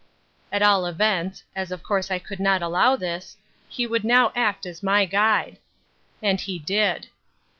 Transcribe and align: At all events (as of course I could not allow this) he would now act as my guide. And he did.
At 0.51 0.63
all 0.63 0.87
events 0.87 1.43
(as 1.55 1.71
of 1.71 1.83
course 1.83 2.09
I 2.09 2.17
could 2.17 2.39
not 2.39 2.63
allow 2.63 2.95
this) 2.95 3.37
he 3.69 3.85
would 3.85 4.03
now 4.03 4.31
act 4.35 4.65
as 4.65 4.81
my 4.81 5.05
guide. 5.05 5.59
And 6.23 6.41
he 6.41 6.57
did. 6.57 7.09